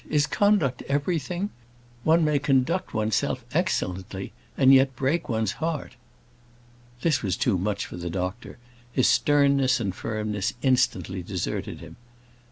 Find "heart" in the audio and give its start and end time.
5.61-5.95